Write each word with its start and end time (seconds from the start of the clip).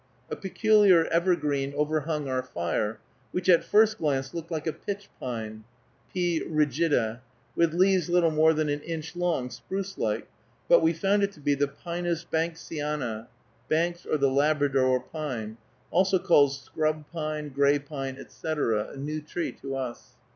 A 0.31 0.35
peculiar 0.35 1.05
evergreen 1.11 1.75
overhung 1.75 2.27
our 2.27 2.41
fire, 2.41 2.99
which 3.31 3.47
at 3.47 3.63
first 3.63 3.99
glance 3.99 4.33
looked 4.33 4.49
like 4.49 4.65
a 4.65 4.73
pitch 4.73 5.09
pine 5.19 5.63
(P. 6.11 6.41
rigida), 6.43 7.19
with 7.55 7.75
leaves 7.75 8.09
little 8.09 8.31
more 8.31 8.55
than 8.55 8.67
an 8.67 8.79
inch 8.79 9.15
long, 9.15 9.51
spruce 9.51 9.99
like, 9.99 10.27
but 10.67 10.81
we 10.81 10.91
found 10.91 11.21
it 11.21 11.31
to 11.33 11.39
be 11.39 11.53
the 11.53 11.67
Pinus 11.67 12.25
Banksiana, 12.25 13.27
"Banks's, 13.69 14.07
or 14.07 14.17
the 14.17 14.31
Labrador 14.31 15.01
Pine," 15.01 15.57
also 15.91 16.17
called 16.17 16.53
scrub 16.53 17.05
pine, 17.13 17.49
gray 17.49 17.77
pine, 17.77 18.17
etc., 18.17 18.87
a 18.93 18.97
new 18.97 19.21
tree 19.21 19.51
to 19.51 19.75
us. 19.75 20.15